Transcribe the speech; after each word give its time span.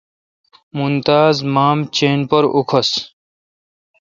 ممتاز 0.77 1.35
ماݭہ 1.53 1.83
چین 1.95 2.19
پر 2.29 2.43
اوکھس۔ 2.55 2.89